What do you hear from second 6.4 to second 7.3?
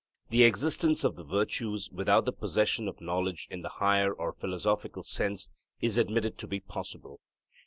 be possible.